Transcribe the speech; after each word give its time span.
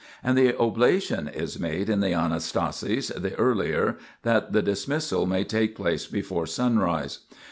And 0.23 0.35
the 0.35 0.57
oblation 0.57 1.27
is 1.27 1.59
made 1.59 1.87
in 1.87 1.99
the 1.99 2.15
Anastasis 2.15 3.09
the 3.15 3.35
earlier, 3.35 3.99
that 4.23 4.51
the 4.51 4.63
dismissal 4.63 5.27
may 5.27 5.43
take 5.43 5.75
place 5.75 6.07
before 6.07 6.47
sunrise. 6.47 7.19